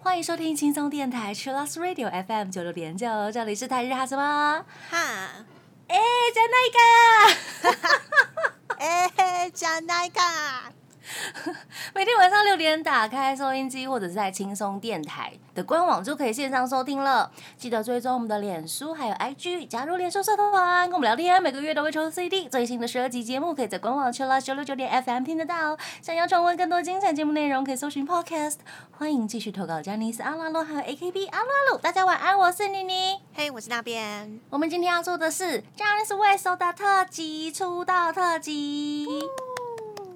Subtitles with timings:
[0.00, 4.62] 欢迎收听轻松电台 Chillus Radio FM 九六点九，这里是台日哈什么？
[4.90, 4.98] 哈，
[5.88, 5.96] 哎，
[6.34, 6.68] 在那
[7.72, 7.78] 个。
[8.76, 10.20] 哎，加奈个，
[11.94, 17.30] 每天晚上六点打开收音机，或者是在轻松电台的官网就可以线上收听了。
[17.58, 21.40] 记得追踪我们的脸书还有 IG，加入脸书社团跟我们聊天。
[21.42, 25.76] 每个月都会抽 CD，最新的十二集节目可以在官网 c h i l l 九六九点 FM 听得到。
[26.00, 28.56] 想要重温更多精彩节目内容，可以搜寻 Podcast。
[28.92, 31.78] 欢迎继续投稿，加尼斯阿拉鲁还有 AKB 阿鲁阿鲁。
[31.78, 33.20] 大家晚安，我是妮妮。
[33.34, 34.40] 嘿，我是那边。
[34.48, 39.06] 我们今天要做的是 Johnny's West 的特辑出道特辑。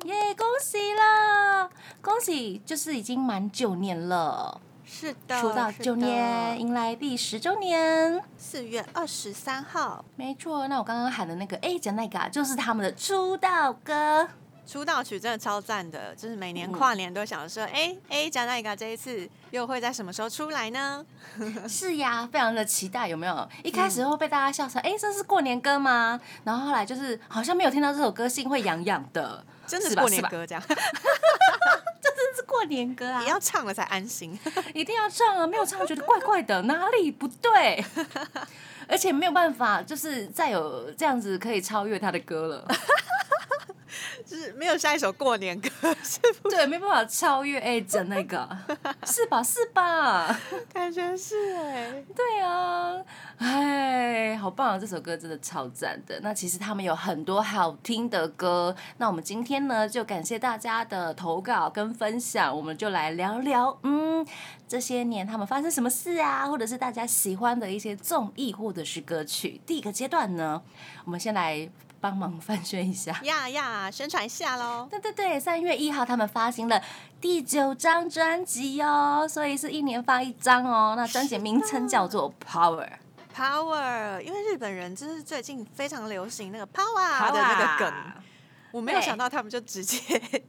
[0.07, 0.35] 耶！
[0.37, 1.69] 恭喜啦，
[2.01, 2.61] 恭喜！
[2.65, 8.23] 就是已经满九年了，是的，出道九年，迎来第十周年。
[8.39, 10.69] 四月二十三号，没错。
[10.69, 14.29] 那我刚刚喊的那个哎，讲那个就是他们的出道歌，
[14.67, 21.05] 出道曲真的超赞的，就是每年跨年都想说，哎哎，讲那个这一次又会在什么时候出来呢？
[21.69, 23.49] 是呀，非常的期待，有没有？
[23.65, 26.21] 一开始会被大家笑成，哎，这是过年歌吗？
[26.45, 29.45] 然后后来就是好像没有听到这首歌，心会痒痒的。
[29.69, 30.75] 真的是过年歌，这样，这
[32.11, 33.21] 真是过年歌啊！
[33.21, 34.39] 你要唱了才安心，
[34.73, 35.47] 一定要唱啊！
[35.47, 37.85] 没有唱觉得怪怪的，哪里不对？
[38.89, 42.65] 而且没有办法，就是再有这样子可以超越他的歌了。
[44.25, 45.69] 就是没有下一首过年歌，
[46.03, 46.49] 是不？
[46.49, 48.49] 对，没办法超越哎，整那个
[49.05, 49.43] 是吧？
[49.43, 50.39] 是吧？
[50.73, 53.01] 感觉是哎，对啊，
[53.39, 54.79] 哎，好棒啊！
[54.79, 56.19] 这首歌真的超赞的。
[56.21, 58.75] 那其实他们有很多好听的歌。
[58.99, 64.27] 那我们今天呢，就感谢大家的投稿跟分享，我们就来聊聊，嗯，
[64.67, 69.61] 这些年他们发生什么事啊，或者是大家喜欢的一些综艺或者是歌曲。
[69.67, 70.63] 第一个阶段呢，
[71.05, 71.69] 我们先来。
[72.07, 74.87] 帮忙翻宣一下呀呀，宣传一下喽！
[74.89, 76.81] 对对对，三月一号他们发行了
[77.21, 80.95] 第九张专辑哦，所以是一年发一张哦。
[80.97, 82.89] 那专辑名称叫做 Power
[83.35, 87.95] Power，因为日本人就是最近非常流行那个 Power 的那个梗，
[88.71, 89.99] 我没有想到他们就直接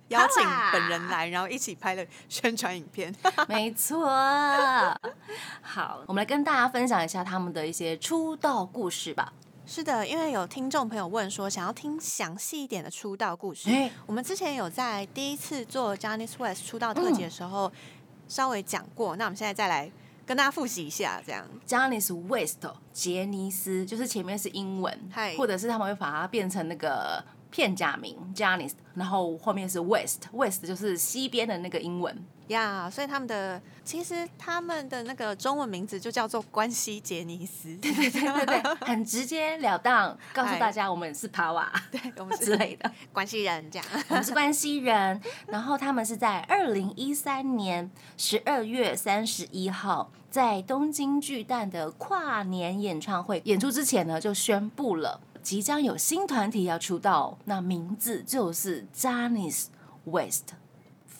[0.09, 3.11] 邀请本人来，然后一起拍了宣传影片。
[3.49, 4.07] 没错，
[5.63, 9.33] 好，我们来跟大家分享一下他们的一些出道故事吧。
[9.69, 13.69] 是的，因为有听众朋友问说，想要听详细一点的出道故事。
[14.05, 17.69] 我们之前有在第一次做 Johnny West 出道特辑的时候
[18.29, 19.91] 稍微讲过，那我们现在再来
[20.25, 21.45] 跟大家复习一下，这样。
[21.67, 24.97] Johnny West 杰尼斯就是前面是英文，
[25.37, 32.25] 或者是他们会把它变成那个片假名 Janice，然后后面是 West，West 就是西边的那个英文。
[32.47, 45.21] 呀，所以他们的其实他们的那个中文名字就叫做关西杰尼斯，对对对对对，很直截了当告诉大家我们是 Power， 对我们之类的关西人这样，我们是关西人。
[45.47, 59.49] 然后他们是在二零一三年十二月三十一号在东京巨蛋的跨年演唱会演出之前呢，就宣布了即将有新团体要出道，那名字就是 Johnny
[60.03, 60.49] West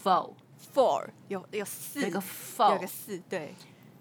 [0.04, 0.34] Four。
[0.76, 3.56] Four 有有四，有个 Four，有个四，对，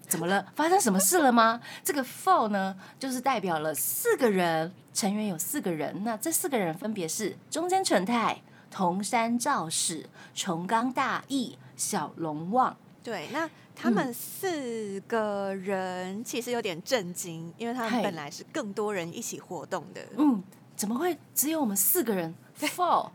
[0.05, 0.45] 怎么了？
[0.53, 1.61] 发生什么事了吗？
[1.81, 6.03] 这个 Four 呢，就是代表了四个人，成员有四个人。
[6.03, 12.75] 那这四个人分别是中间纯太、桐山照史、重冈大义、小龙旺。
[13.01, 13.49] 对，那
[13.79, 20.01] 他们四个人其实有点震惊，因为他们本来是更多人一起活动的。
[20.17, 20.41] 嗯，
[20.75, 22.33] 怎么会只有我们四个人？
[22.57, 23.11] Four。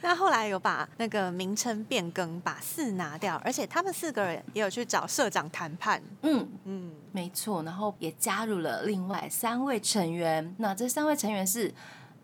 [0.00, 6.00] 那后来有把那个名称变更，把四拿掉，而且他们四个人也有去找社长谈判。
[6.22, 7.62] 嗯嗯，没错。
[7.64, 10.54] 然后也加入了另外三位成员。
[10.58, 11.74] 那这三位成员是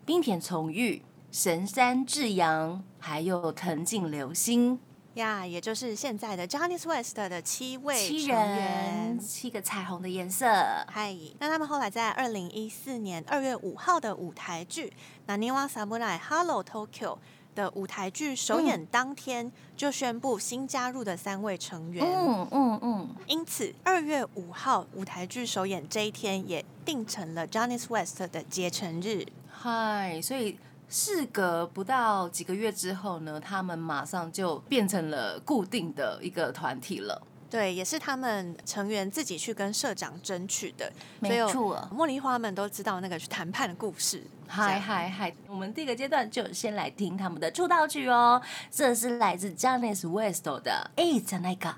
[0.05, 4.79] 冰田崇玉、神山智洋，还有藤井流星
[5.15, 10.45] 呀，也就是现在的 Johnny West 的七位七人，七个彩虹的颜色。
[10.87, 14.87] 嗨，那他们后来在二零一四年二月五号的舞台剧
[15.25, 17.15] 《那尼瓦萨布奈 Hello Tokyo》。
[17.53, 29.25] 的舞台剧首演当天就宣布新加入的三位成员，嗯嗯嗯，因此二月五号舞台剧首演这一天也定成了 Johnny West 的结成日。
[29.51, 30.57] 嗨，所以
[30.91, 37.21] 事隔不到几个月之后呢，他们马上就变成了固定的一个团体了。
[37.49, 40.91] 对，也是他们成员自己去跟社长争取的，
[41.21, 41.89] 没错。
[41.95, 44.21] 茉莉花们都知道那个去谈判的故事。
[44.47, 45.33] 嗨嗨嗨！
[45.47, 51.69] 我们第一个阶段就先来听他们的出道曲哦，这是来自 Janice West 的《It's Like》。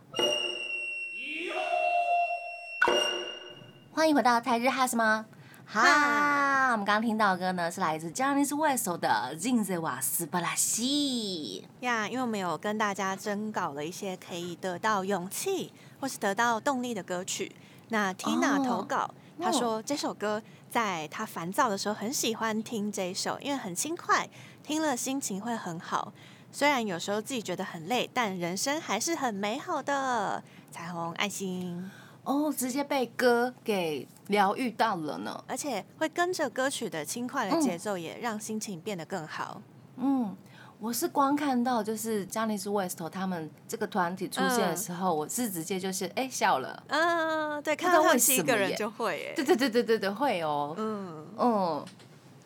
[3.92, 5.26] 欢迎回到台日哈什么
[5.66, 12.08] 哈，我们刚刚听到的歌呢，是来自 Johnny West 的《金色瓦斯巴拉西》呀。
[12.08, 17.52] 因为我们有跟大家征稿了一些可以得到勇气或是得到动力的歌曲。
[17.90, 19.10] 那 Tina 投稿，
[19.42, 24.30] 他说这首歌在她烦躁的时候很喜欢听这首，因为很轻快，
[24.64, 26.14] 听了心情会很好。
[26.52, 30.44] 虽然有时候自己觉得很累，但人生还是很美好的。
[30.72, 31.90] 彩虹爱心。
[32.24, 39.62] 哦，直接被歌给疗愈到了呢，而且会跟着歌曲的轻快的节奏，也让心情变得更好。
[39.98, 40.36] 嗯，
[40.80, 46.84] 我是光看到就是 Johnny West 他们这个团体出现的时候，我是直接就是哎笑了。
[46.88, 50.74] 嗯，对，看到他们七个人就会，对对对对对对会哦。
[50.78, 51.86] 嗯嗯，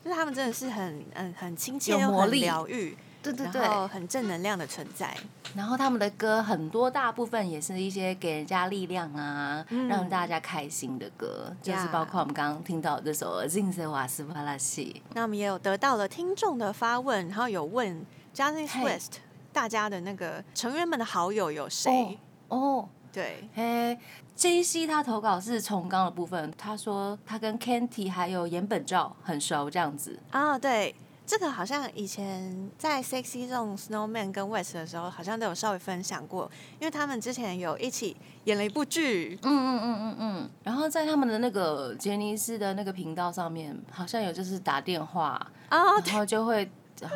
[0.03, 2.97] 就是他们真的是很嗯很亲切又很疗愈。
[3.33, 5.15] 对对对，很正能量的存在。
[5.55, 15.01] 然后他们的歌很多大部分也是一些给人家力量啊，让大家开心的歌，就是包括我们刚刚听到这首《金色瓦斯巴拉西》。
[15.13, 19.19] 那我们也有得到了听众的发问，然后有问 Johnny West
[19.53, 22.19] 大家的那个成员们的好友有谁？
[22.49, 23.97] 哦，对，嘿
[24.35, 30.93] ，J C 他投稿是重刚的部分，他说他跟 Kenty 还有岩本照很熟，这样子啊，对。
[31.27, 38.15] 这个好像以前在 Sexy 这种 Snowman 跟 West 的时候，好像都有稍微分享过，因为他们之前有一起
[38.45, 39.37] 演了一部剧。
[39.43, 40.49] 嗯嗯嗯嗯嗯。
[40.63, 46.71] 然后在他们的那个杰尼斯的那个频道上面，好像有就是打电话啊，然后就会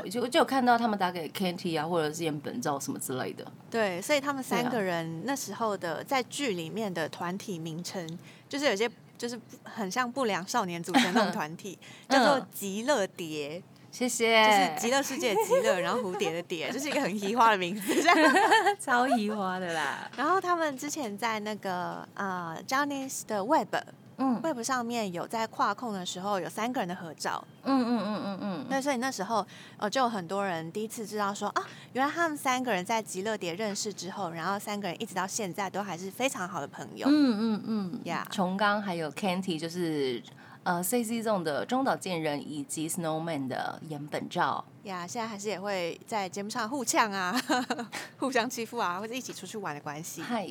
[0.10, 3.50] 就就有看到他们打给 Kenty 啊，或者是演本照什么之类的。
[3.70, 8.20] 对，所以他们三个人那时候的在剧里面的团体名称，
[8.50, 11.80] 就是有些就是很像不良少年组成那种 团体，
[12.10, 13.64] 叫做极乐蝶。
[13.92, 17.94] 谢谢，就是极乐世界极乐，然后蝴蝶的蝶，就是一个很移花的名字，
[18.80, 20.10] 超移花的啦。
[20.16, 23.76] 然后他们之前在那个呃 Johnny's 的 Web，
[24.18, 28.66] 嗯，Web 上面有在跨控的时候有三个人的合照，嗯嗯嗯嗯嗯。
[28.70, 29.46] 那所以那时候
[29.78, 31.62] 呃就有很多人第一次知道说啊，
[31.92, 37.06] 原来他们三个人在极乐蝶认识之后，然后三个人一直到现在都还是非常好的朋友。
[37.10, 40.24] 嗯嗯嗯，呀，琼刚还有 Canty 就是。
[40.64, 47.36] 呃，C C 中的中岛健人以及 Snowman 的岩本照呀，现在还是也会在节目上互呛啊，
[48.20, 50.22] 互相欺负啊，或者一起出去玩的关系。
[50.22, 50.48] 嗨，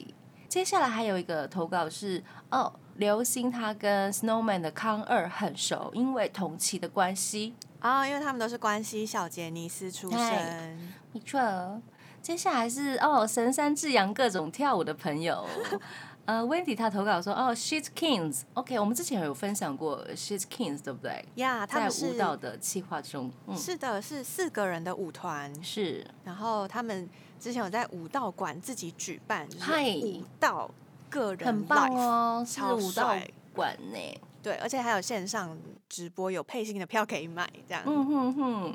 [0.48, 10.90] 接下来还有一个投稿是哦，刘星他跟 Snowman 的康二很熟，因为同期的关系啊，因为他们都是关西小杰尼斯出身。
[11.12, 11.80] 没错，
[12.20, 15.46] 接下来是哦，神山智洋各种跳舞的朋友。
[16.26, 21.24] 呃，Wendy 他投稿说，哦，She's Kings，OK，我们之前有分享过 She's Kings，对不对？
[21.36, 26.06] 呀，他们在舞蹈的企划中，嗯是的，是四个人的舞团，是。
[26.24, 27.08] 然后他们
[27.40, 29.72] 之前有在舞蹈馆自己举办，就是
[30.04, 30.70] 舞蹈
[31.08, 33.16] 个人很棒哦，是舞蹈
[33.52, 33.98] 馆呢。
[34.42, 35.58] 对，而且还有线上
[35.88, 37.82] 直播，有配信的票可以买，这样。
[37.84, 38.74] 嗯哼哼，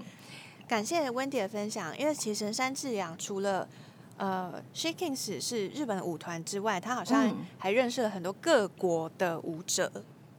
[0.67, 3.67] 感谢 Wendy 的分享，因为其实山智阳除了
[4.17, 9.91] 呃，Shakings 是日本舞团之外，他好像还认识了很多各国的舞者。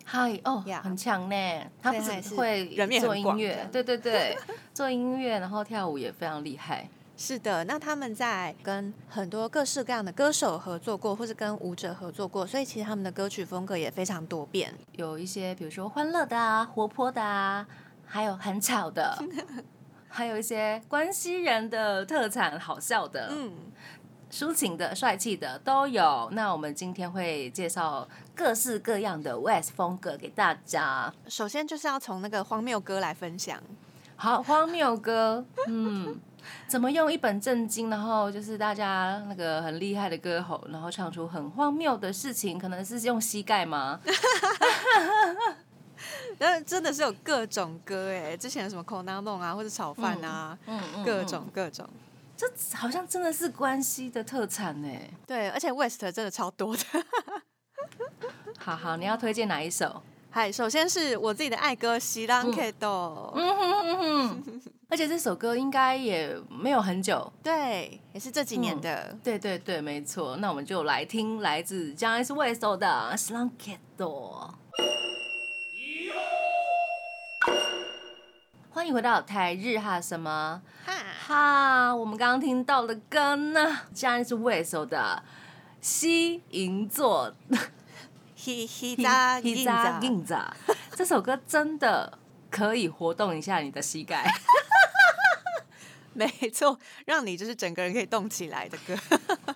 [0.04, 1.36] 嗨，哦，很强呢。
[1.82, 4.38] 他不是会做音乐，对对对，
[4.72, 6.88] 做音乐，然后跳舞也非常厉害。
[7.18, 14.72] 是的，那他们在跟很多各式各样的歌手合作过，或是跟舞者合作过，所以其实他们的歌曲风格也非常多变。
[14.92, 17.66] 有一些，比如说欢乐的啊，活泼的啊，
[18.04, 19.18] 还有很吵的。
[20.08, 23.52] 还有一些关西人的特产，好笑的，嗯，
[24.30, 26.28] 抒情的、帅气的都有。
[26.32, 31.12] 那我们今天会介绍各式各样的 West 风格给大家。
[31.28, 33.60] 首先就是要从那个荒谬歌来分享。
[34.16, 36.18] 好，荒谬歌，嗯，
[36.66, 42.58] 怎么用一本正经，然后就是大家那个很厉害的歌喉，然后唱出很荒谬的事情？
[42.58, 44.00] 可能是用膝盖吗？
[46.38, 51.88] 那真的是有各种歌哎，之前什么口囊梦啊，或者炒饭啊，嗯嗯，各种各种，
[52.36, 55.10] 这好像真的是关西的特产哎。
[55.26, 56.82] 对，而且 West 真的超多的。
[58.58, 60.02] 好好，你要推荐哪一首？
[60.30, 69.16] 嗨，首先是我自己的爱歌《西朗 K 豆》，嗯哼哼哼， 而且这首歌应该也没有很久，对，也是这几年的。
[69.24, 70.36] 对对对，没错。
[70.36, 74.50] 那我们就来听来自江 S West 的《西朗 K 豆》。
[78.76, 80.60] 欢迎回到台日哈什么
[81.26, 81.96] 哈？
[81.96, 85.22] 我们刚刚听到的歌呢，竟然是 West 的
[85.80, 87.34] 《西银座》。
[88.36, 90.54] 嘿嘿扎嘿扎硬扎，
[90.90, 92.18] 这首歌真的
[92.50, 94.30] 可以活动一下你的膝盖。
[96.12, 98.94] 没错，让你就是整个人可以动起来的歌。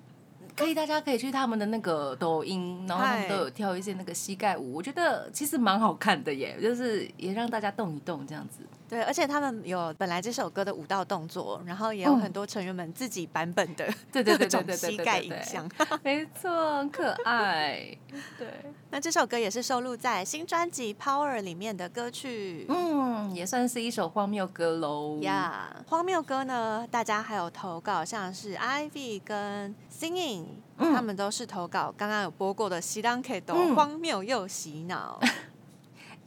[0.56, 8.60] 可以，大家可以去他们的那个抖音，然后他们都有跳一些那个膝盖舞，我觉得其实蛮好看的耶，就是也让大家动一动这样子。
[8.90, 15.70] 对，而且他们有本来这首歌的舞蹈动作，然后也有嗯很多成员们自己版本的 对对对膝盖影像。
[16.02, 17.96] 没错，很可爱。
[18.36, 18.48] 对，
[18.90, 22.66] 那这首歌也是收录在新专辑《Power》里面的歌曲。
[22.68, 25.18] 嗯，也算是一首荒谬歌喽。
[25.20, 30.46] 呀荒谬歌呢，大家还有投稿，像是 Ivy 跟 Singing，、
[30.78, 35.20] 嗯他们都是投稿刚刚有播过的《西当 K 都嗯荒谬又洗脑》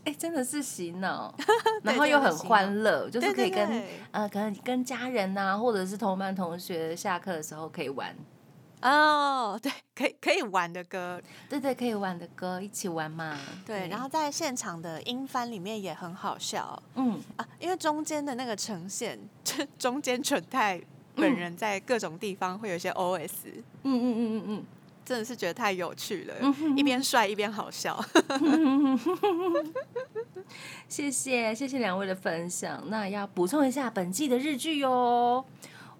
[0.06, 1.34] 哎、真的是洗脑，
[1.84, 8.14] 然后又很欢乐，就是可以跟呃，可能跟家人呐、或者是同班同学下课的时候可以玩。
[8.82, 13.38] 哦，对，可以可以玩的歌， 对对，可以玩的歌一起玩嘛。
[13.66, 20.82] 对，然后在现场的音翻里面也很好笑嗯，啊，因为中间的那个呈现，这 中间纯太
[21.16, 24.66] 本人在各种地方会有一些 OS，嗯、嗯嗯嗯嗯
[25.06, 28.04] 真的是觉得太有趣了，嗯一边帅一边好笑。
[28.42, 28.98] 嗯，
[30.88, 32.84] 谢谢谢谢两位的分享。
[32.88, 35.44] 那要补充一下本季的日剧哟。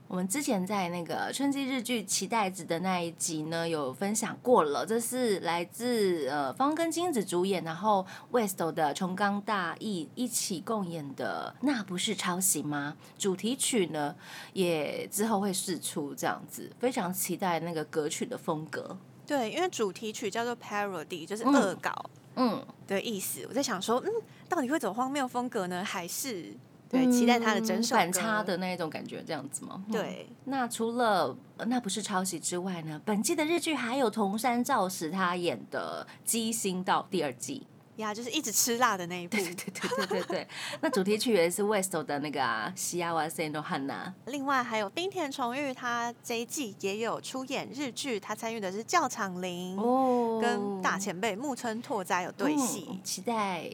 [0.08, 4.86] 我们之前在那个春季日剧期待值的那一集呢，有分享过了。
[4.86, 14.16] 这是来自呃方根金子主演，然后 West 的重冈大义一起共演的《那不是抄袭吗》主题曲呢，
[14.54, 18.96] 也之后会试出，这样子非常期待那个歌曲的风格。
[19.26, 21.92] 对，因为主题曲叫做 parody，就是嗯恶搞
[22.36, 23.44] 嗯，的意思。
[23.50, 24.12] 我在想说，嗯，
[24.48, 26.54] 到底会走荒谬风格呢，还是
[26.94, 29.84] 对期待他的整首嗯反差的那一种感觉，这样子吗？
[29.88, 30.30] 嗯对。
[30.46, 37.68] 那除了呃那不是抄袭之外呢，本季的日剧还有桐山照史他演的《鸡心道》第二季。
[37.98, 39.38] 呀，就是一直吃辣的那一部。
[39.38, 40.48] 对对对对对对，
[40.82, 44.12] 那主题曲也是 West 的那个啊，西亚瓦塞诺汉娜。
[44.26, 52.88] 另外还有冰田崇裕，他这一季也有出演日剧，他参与的是教场铃，哦跟大前辈木村拓哉有对戏。
[52.90, 53.70] 嗯期待。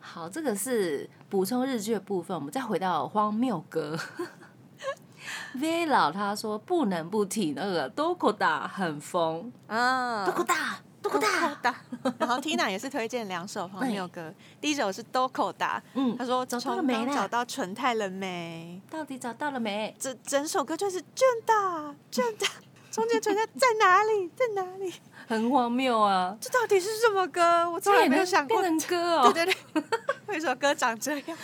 [0.00, 3.98] 好，这个是补充日剧的部分，我们再回到荒谬歌。
[5.54, 9.52] V 老他说不能不提那个 Dokoda 很疯。
[9.66, 11.74] 啊，Dokoda Dokoda，
[12.18, 18.80] 然后 Tina 也是推荐两首荒谬歌，第一首是 Doko 达，嗯他说找到了从刚找到纯太了没？
[18.90, 19.94] 到底找到了没？
[19.98, 22.46] 这整首歌就是真大真大，
[22.90, 24.28] 中间存在在哪里？
[24.34, 24.92] 在哪里？
[25.28, 26.36] 很荒谬啊！
[26.40, 27.70] 这到底是什么歌？
[27.70, 28.60] 我从来没有想过。
[28.60, 29.82] 变成歌哦，对对对，
[30.28, 31.38] 有一首歌长这样。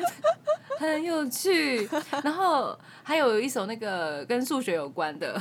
[0.80, 1.86] 很有趣。
[2.22, 5.38] 然后还有一首那个跟数学有关的，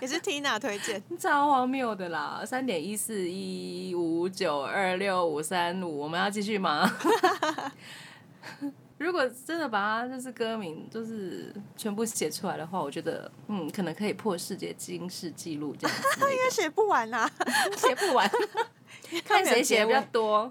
[0.00, 1.02] 也是 Tina 推荐。
[1.20, 2.42] 超荒谬的啦！
[2.46, 6.90] 三点一四一五九二六五三五，我们要继续吗？
[8.98, 17.30] 如果真的把它就是歌名就是全部写出来的话，我觉得嗯，可能可以破世界金世纪录这样子， 应该写不完啊，
[17.78, 18.28] 写不完，
[19.24, 20.50] 看谁写的比较多，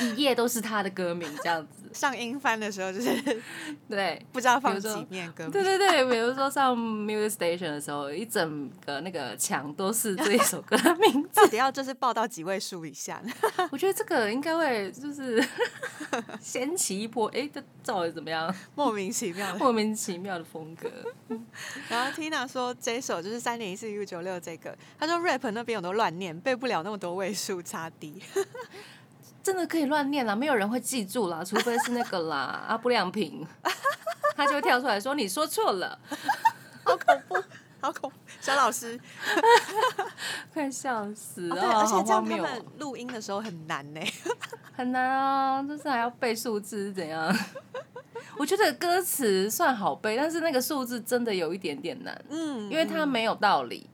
[0.00, 1.85] 一页都是他的歌名这样子。
[1.96, 3.42] 上英翻的时候就是
[3.88, 5.50] 对，不知道放几面歌名。
[5.50, 11.28] 对对对， 比如说上 Music Station 的时候，一整个那个墙都是这一首歌的名字。
[11.40, 13.32] 到底要就是报到几位数以下呢？
[13.72, 15.42] 我觉得这个应该会就是
[16.40, 18.54] 掀起一波，哎，这到底怎么样？
[18.74, 19.58] 莫名其妙的。
[19.58, 20.90] 莫名其妙的风格。
[21.88, 28.22] 然后 Tina 说这一首就是三点一四 U 九六这个，他说 rap 那边我都乱念，背不了那么多位数差低。
[29.46, 33.46] 真的可以乱念啦，没有人会记住啦，除非是那个啦 阿不亮平，
[34.34, 35.96] 他就会跳出来说你说错了，
[36.82, 37.36] 好恐怖，
[37.80, 38.16] 好恐怖！
[38.40, 38.98] 小老师，
[40.52, 44.00] 快笑死哦、了，对，而且这样他们录音的时候很难呢。
[44.72, 47.32] 很难啊，就是还要背数字是怎样？
[48.36, 53.88] 我觉得歌词算好背，但是那个数字真的有一点点难，嗯，因为它没有道理。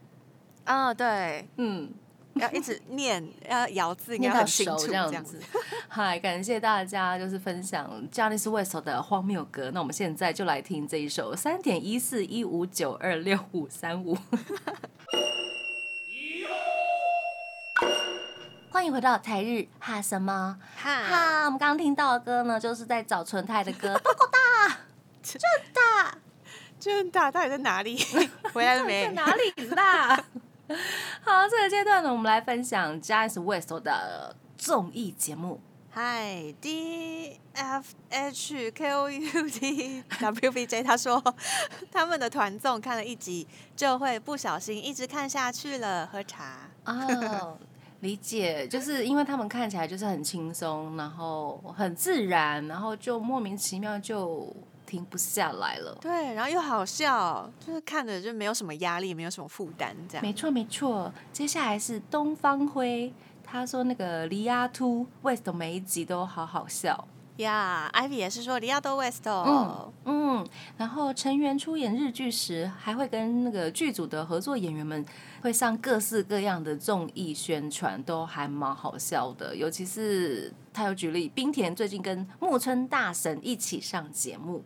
[0.65, 1.93] 啊、对，嗯，
[2.35, 5.41] 要一直念，要咬字应念到熟，这样子。
[5.89, 9.71] 嗨，感谢大家就是分享 Janice West 的荒谬歌。
[9.73, 14.17] 那我们现在就来听这一首三点一四一五九二六五三五。
[18.71, 21.45] 欢迎回到台日哈什么哈，哈？
[21.45, 24.01] 我们刚刚听到的歌呢，就是在找纯泰的歌。
[26.81, 27.97] 真大到底在哪里？
[28.53, 29.05] 回来了没？
[29.05, 30.25] 在哪里啦？
[31.23, 35.61] 好，这个阶段呢，我们来分享 Janice West 的综艺节目。
[35.91, 41.23] 嗨，D F H K O U T W B J，他说
[41.91, 46.71] 他们的团综看了一集就会不小心一直看下去了，喝茶。
[46.87, 47.59] 哦，
[48.01, 54.51] 理解，就是因为他们看起来就是很轻松，然后很自然，然后就莫名其妙就
[54.93, 55.97] 停不下来了。
[56.03, 60.23] 对，然后又好笑，就是看着就没有什么压力，没有什么负担，这样。
[60.23, 63.11] 没错没错，接下来是东方辉，
[63.43, 67.09] 他说那个黎亚突 West 的每一集都好好笑。
[67.39, 70.47] 呀、艾 ivy 也是说里亚多 West 嗯哦，嗯，
[70.77, 75.05] 然后成员出演日剧时，还会跟那个剧组的合作演员们
[75.41, 79.57] 会上各式各样的综艺宣传，都还蛮好笑的。
[79.57, 84.63] 尤其是他有举例，冰田最近跟木村大神一起上节目，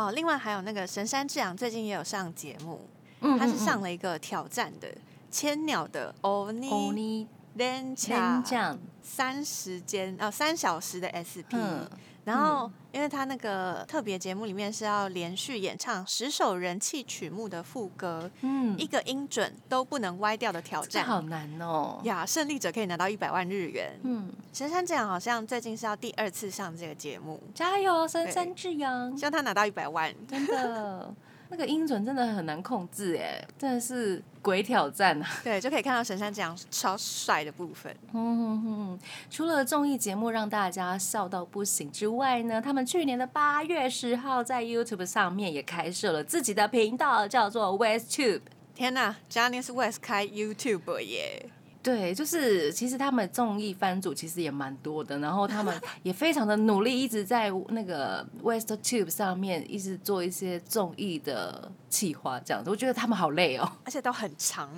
[0.00, 2.80] 哦，另外还有那个神山智洋最近也有上节目，
[3.20, 4.88] 嗯他是上了一个挑战的
[5.30, 11.86] 千鸟的欧欧尼尼连天卡酱，三时间哦三小时的 SP，、嗯
[12.30, 21.04] 然后因为他那个特别节目里面是要连续演唱十首人气曲目的副歌，嗯一，个音准都不能歪掉的挑战。
[21.04, 22.00] 这好难哦。
[22.04, 23.98] 呀，胜利者可以拿到一百万日元。
[24.02, 30.14] 嗯，神山这样好像最近是要第二次上这个节目，加油，深山志阳希，望他拿到一百万。
[30.28, 31.14] 真的。
[31.50, 35.28] 那个音准真的很难控制哎，真的是鬼挑战啊！
[35.42, 37.94] 对，就可以看到神山这样超帅的部分。
[38.12, 48.42] 嗯哼哼，除了综艺节目让大家笑到不行之外呢，他们去年的八月十号在 YouTube 上面也开设了自己的频道，叫做 WestTube。
[48.74, 51.50] 天呐 j a n i c e West 开 YouTube 耶！
[51.82, 62.68] 对，就是其实他们综艺番组其实也蛮多的，然后他们 也非常的努力，一直在那个 WestTube 上面一直做一些综艺的企划，这样子。
[62.68, 64.68] 我觉得他们好累哦，而且都很长，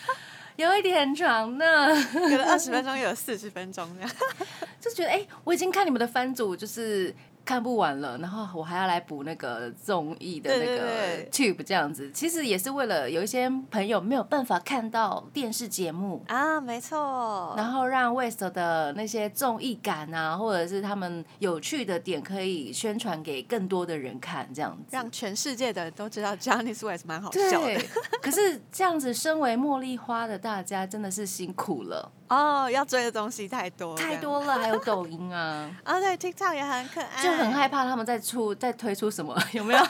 [0.56, 1.94] 有一点长呢。
[1.94, 4.10] 有的二十分钟，有四十分钟这样。
[4.80, 7.14] 就觉得哎、我已经看你们的番组就是
[7.46, 16.24] 看不完了，然后我还要来补那个综艺的那个 Tube 这样子，其实也是为了有一些朋友没有办法看到电视节目。
[16.26, 17.54] 啊，没错。
[17.56, 24.82] 然后让 West 的那些综艺感啊，或者是他们有趣的点，可以宣传给更多的人看，这样子。
[24.90, 27.80] 让全世界的人都知道 j a n i c e West 蛮好笑的，
[28.20, 34.16] 可是这样子，身为茉莉花的大家真的是辛苦了，哦，要追的东西太多，太。
[34.16, 39.80] 多了，还有抖音啊，啊， 对，TikTok 也很可爱，就很害怕他们在出在推出什么， 有没有？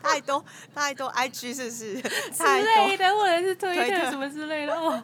[0.00, 0.42] 太多
[0.74, 2.00] 太多 IG 是不是？
[2.00, 5.02] 之类的，或者是推推什么之类的哦，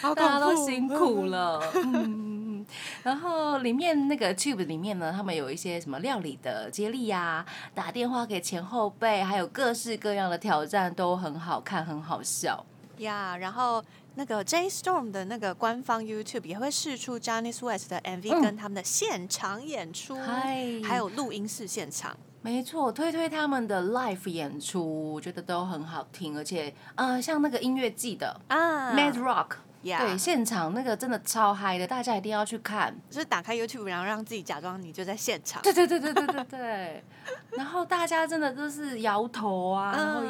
[0.00, 1.24] 好大家都辛苦。
[1.26, 1.60] 了。
[1.74, 2.64] 嗯，
[3.02, 7.44] 然后里面那个 Tube 里面呢，他们有一些什么料理的接力呀、
[7.74, 12.64] 打电话给前后辈，还有各式各样的挑战，都很好看，很好笑。
[12.98, 18.42] 呀然后那个 J Storm 的那个官方 YouTube 也会试出 j a n i c e West 的 MV 嗯。
[18.42, 20.80] 跟他们的现场演出，嗨。
[20.84, 22.16] 还有录音室现场。
[22.42, 28.94] 没错，推推他们的 live 演出，我觉得都很好听，而且呃，像那个音乐季的啊。
[28.94, 29.48] Mad Rock，、
[29.82, 32.94] 呀对，现场那个真的超嗨的，大家一定要去看。
[33.08, 35.62] 就是打开 YouTube，然后让自己假装你就在现场。
[35.62, 37.04] 对对对对对对对，
[37.50, 40.22] 然后大家真的都是摇头啊，然后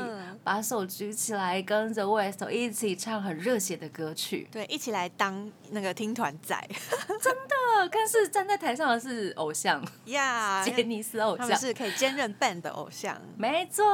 [0.45, 4.49] 把手举起来，跟着 West 一起唱很热血的歌曲。
[4.51, 6.57] 对，一起来当那个听团仔
[7.21, 11.57] 真的，但是站在台上的是偶像，呀 杰尼斯偶像。
[11.57, 13.21] 是可以兼任 band 的偶像。
[13.37, 13.85] 没错，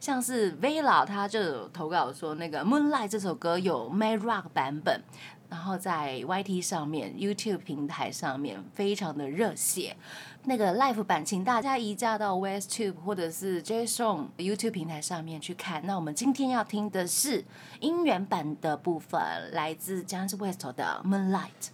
[0.00, 5.02] 像是 Vela 他就有投稿说，那个《Moonlight》这首歌有 May Rock 版本，
[5.52, 9.94] 然后在 YT 上面、YouTube 平台上面非常的热血。
[10.44, 15.84] 那个 Live 版，请大家移驾到 WestTube 或者是 JSong YouTube 平台上面去看。
[15.84, 17.44] 那我们今天要听的是
[17.80, 19.20] 音源版的部分，
[19.52, 21.68] 来自 j a n s West 的《Moonlight》。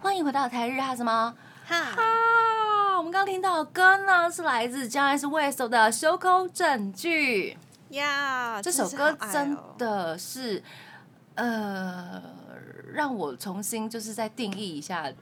[0.00, 1.34] 欢迎回到台日哈什么？
[1.64, 7.52] 哈，哈，我们刚听到的歌呢，是来自 j a n s West 的《修口证据》。
[7.90, 9.74] 呀，这首歌真哦。
[9.78, 10.62] 的是，
[11.34, 12.22] 呃，
[12.92, 15.12] 让我重新就是再定义一下。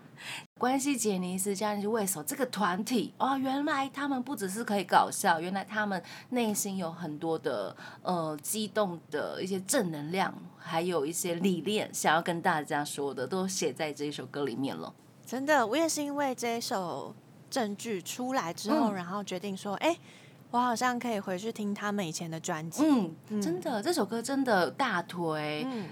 [0.56, 14.92] 关系杰尼斯加尼卫手这个团体哦，原来他们不只是可以搞笑，原来他们内心有很多的呃激动的一些正能量，还有一些理念想要跟大家说的，都写在这一首歌里面了。
[15.26, 17.14] 真的，我也是因为这一首
[17.50, 18.94] 证据出来之后，嗯。
[18.94, 19.94] 然后决定说，哎、
[20.50, 22.82] 我好像可以回去听他们以前的专辑。
[22.84, 25.64] 嗯，嗯真的，这首歌真的大推。
[25.66, 25.86] 嗯，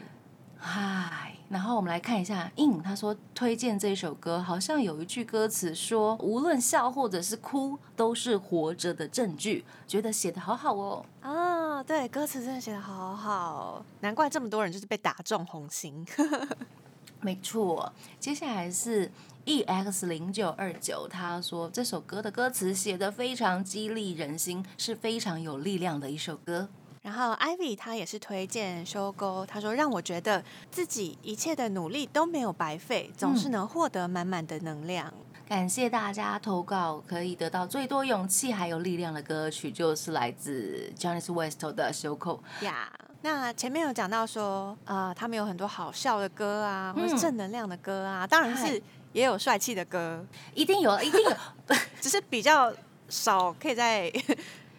[0.58, 11.04] 嗨，然后我们来看一下，应他说推荐这首歌，好像有一句歌词说，无论笑或者是哭，都是活着的证据，觉得写的好好哦。
[11.20, 16.06] 啊，对，歌词真的写的好好，难怪这么多人就是被打中红心。
[17.20, 19.10] 没错，接下来是
[19.46, 26.66] E X 零九二九，他说这首歌的歌词写的非常激励人心，是非常有力量的一首歌。
[27.02, 35.12] 然后 Ivy 他也是推荐修沟，她说让我觉得自己一切的努力都没有白费，总是能获得满满的能量。
[35.46, 42.90] 感谢大家投稿，可以得到最多勇气还有力量的歌曲，就是来自 Jonas West 的《修口》呀。
[43.20, 48.82] 那前面有讲到说，呃，他们有很多好笑的歌啊，或是正能量的歌啊，当然是
[49.14, 50.22] 也有帅气的歌，
[50.52, 51.36] 一定有， 一定有，
[52.02, 52.70] 只是比较
[53.08, 54.12] 少可以在。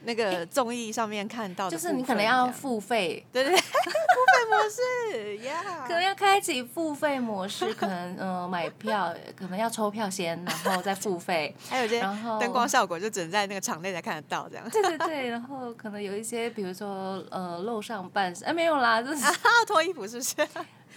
[0.07, 12.01] 那个综艺上面看到的，就是你可能要付费，对对对，付费模式，呀，可能要开启付费模式，可能嗯买票，可能要抽票先，然后再付费，还有一些
[12.39, 14.69] 灯光效果就只能在那个场内才看得到，这样。
[14.69, 19.23] 对对对，然后可能有一些，比如说呃露上半身，哎没有啦，就是
[19.65, 20.35] 脱衣服是不是？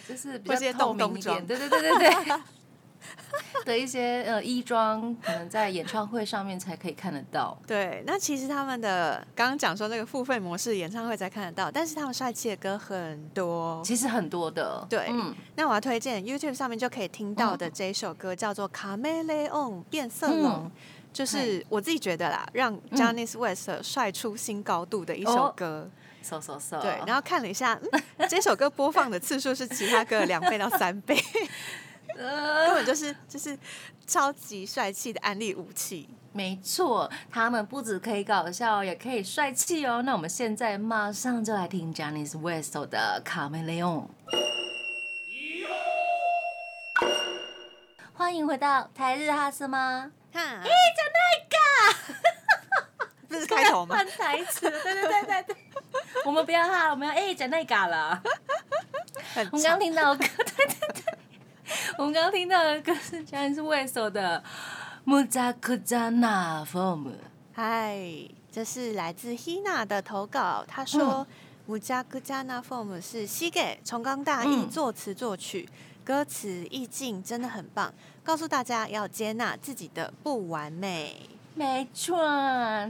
[0.06, 2.42] 就是比较透明一点，对对对对对。
[3.64, 7.56] 的一些呃衣装，可能在演唱会上面才可以看得到。
[7.66, 14.86] 对，那其实他们的刚刚讲说那个付费模式演唱会才看得到，但是他们帅气的歌很多，其实很多的。
[14.88, 20.66] 对，嗯，那我要推荐 YouTube 上面就可以听到的这一首歌叫做《卡梅雷翁变色龙》，
[21.12, 25.88] 就是我自己觉得啦，让 j a n i c e West 帅出新高度的一首歌。
[26.20, 26.80] so so。
[26.80, 27.78] 对，然后看了一下，
[28.28, 31.16] 这首歌播放的次数是其他歌两倍到三倍。
[32.18, 33.56] 根本就是就是
[34.06, 40.02] 超级帅气的安利武器，没错，他们不止可以搞笑，也可以帅气哦。
[40.02, 44.08] 那我们现在马上就来听 j a n i c e West 的《卡梅雷翁》。
[48.12, 50.10] 欢迎回到台日哈斯吗？
[50.32, 53.94] 哈，哎，讲那个， 不是 开头吗？
[53.94, 55.56] 换台词，对对对对对，
[56.24, 58.20] 我们不要哈，我们要哎讲那个了。
[59.52, 61.07] 我们刚听到歌，对对对。
[62.00, 64.40] 我们刚刚听到的歌是《Johnny West》的
[65.10, 67.06] 《Muzaku Zana Form》。
[67.52, 68.00] 嗨，
[68.52, 70.64] 这是来自 Hina 的投稿。
[70.68, 71.26] 她说，
[71.68, 75.68] 《Muzaku Zana Form》是西给重冈大义作词作曲，
[76.04, 81.28] 歌词意境真的很棒，告诉大家要接纳自己的不完美。
[81.58, 82.16] 没错，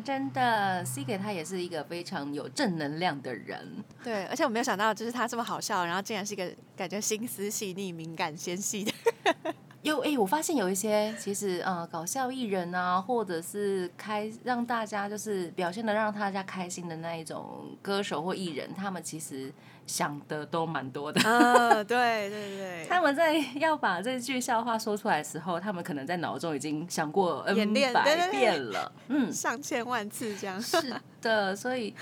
[0.04, 3.66] 真的，C 给他也是一个非常有正能量的人。
[4.04, 8.92] 对，而且我没有想到，就是他这么好笑，然后竟然是一个感觉心思细腻、敏感纤细的。
[9.82, 19.52] 有哎，我发现有一些其实呃搞笑艺人啊，或者是开让大家就是表现的让大家开心的那一种歌手或艺人，他们其实
[19.86, 21.20] 想的都蛮多的。
[21.24, 22.86] 嗯，对对对。
[22.88, 30.60] 他们在要把这句笑话说出来的时候，他们可能在脑中已经想过 N 百遍了，嗯， 上千万次这样。
[30.60, 31.94] 是的，所以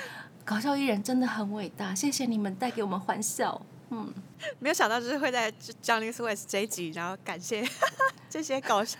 [0.47, 3.61] 搞笑艺人真的很伟大，谢谢你们带给我们欢笑。
[3.90, 4.12] 嗯，
[4.59, 5.51] 没有想到就是会在
[5.83, 7.64] Johnny Swiss 这一集，然后感谢
[8.29, 8.99] 这些搞笑，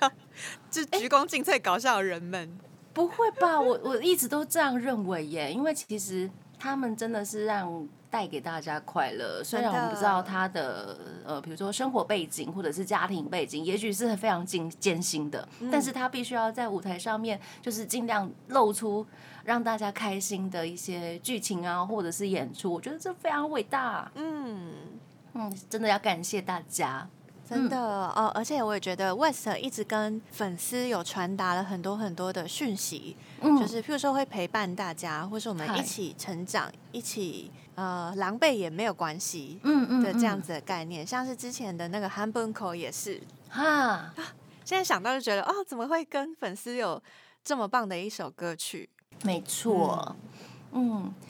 [0.70, 2.59] 就鞠躬尽瘁搞笑的人们。
[2.92, 3.61] 不会吧？
[3.61, 9.42] 我我一直都这样认为耶，因为其实他们真的是让带给大家快乐。
[9.45, 19.07] 虽然我们不知道他的呃，比如说生活背景或者是家庭背景，也许是非常艰艰辛的，但是他必须要在舞台上面，就是尽量露出。
[19.45, 24.11] 让大家开心的一些剧情啊，或者是演出，我觉得这非常伟大。
[24.16, 24.73] 嗯
[25.35, 27.09] 嗯，真的要感谢大家，
[27.48, 28.30] 真的哦。
[28.35, 41.06] 而且我也觉得 West 一直跟粉丝有传达了很多很多的讯息，就是譬如说会陪伴大家，或是我们一起成长，一起呃狼狈也没有关系，嗯嗯的这样子的概念。
[41.06, 44.12] 像是之前的那个 h a m b u n k o 也是哈，
[44.64, 47.00] 现在想到就觉得哦，怎么会跟粉丝有
[47.44, 48.88] 这么棒的一首歌曲？
[49.22, 50.16] 没错，嗯，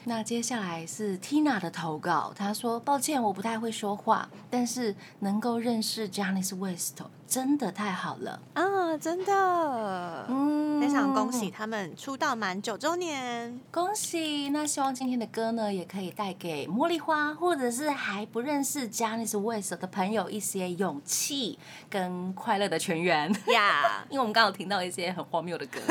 [0.05, 8.97] 那接下来是 Tina 的投稿，她说：“抱歉，我不太会说话，但是能够认识 Janice West。”真的太好了啊！
[8.97, 14.47] 真的，嗯，非常恭喜他们出道满九周年，恭喜！
[14.51, 24.05] 那希望今天的歌呢，也可以带给茉莉花或者是还不认识 Janice West 的朋友一些勇气跟快乐的泉源呀。
[24.09, 25.81] 因为我们刚刚听到一些很荒谬的歌。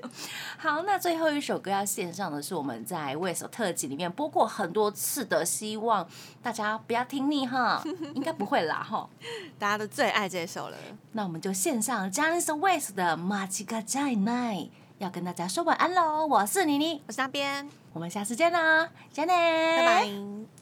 [0.58, 6.06] 好，那最后一首歌要献上的是我们在 West 特辑里面播过很多次的，希望
[6.42, 7.82] 大家不要听腻哈，
[8.14, 9.08] 应该不会啦哈，
[9.58, 9.86] 大家都。
[9.96, 10.76] 最爱这首了，
[11.12, 14.56] 那我们就献上 Johnny West 的《马吉卡在奈》，
[14.98, 16.26] 要跟大家说晚安喽！
[16.26, 20.56] 我是妮妮，我是那边，我们下次见啦，再见，拜拜。